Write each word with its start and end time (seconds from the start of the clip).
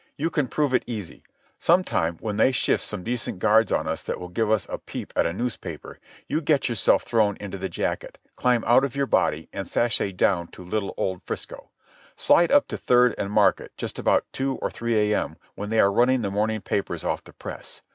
"You 0.17 0.31
can 0.31 0.47
prove 0.47 0.73
it 0.73 0.83
easy. 0.87 1.21
Some 1.59 1.83
time, 1.83 2.17
when 2.21 2.37
they 2.37 2.51
shift 2.51 2.83
some 2.83 3.03
decent 3.03 3.37
guards 3.37 3.71
on 3.71 3.87
us 3.87 4.01
that 4.01 4.19
will 4.19 4.29
give 4.29 4.49
us 4.49 4.65
a 4.67 4.79
peep 4.79 5.13
at 5.15 5.27
a 5.27 5.31
newspaper, 5.31 5.99
you 6.27 6.41
get 6.41 6.67
yourself 6.67 7.03
thrown 7.03 7.37
into 7.37 7.59
the 7.59 7.69
jacket, 7.69 8.17
climb 8.35 8.63
out 8.65 8.83
of 8.83 8.95
your 8.95 9.05
body, 9.05 9.47
and 9.53 9.67
sashay 9.67 10.11
down 10.11 10.47
to 10.53 10.65
little 10.65 10.95
old 10.97 11.21
'Frisco. 11.21 11.69
Slide 12.15 12.51
up 12.51 12.67
to 12.69 12.77
Third 12.79 13.13
and 13.19 13.31
Market 13.31 13.73
just 13.77 13.99
about 13.99 14.25
two 14.33 14.55
or 14.55 14.71
three 14.71 15.11
a.m. 15.13 15.35
when 15.53 15.69
they 15.69 15.79
are 15.79 15.91
running 15.93 16.23
the 16.23 16.31
morning 16.31 16.61
papers 16.61 17.03
off 17.03 17.23
the 17.23 17.31
press. 17.33 17.83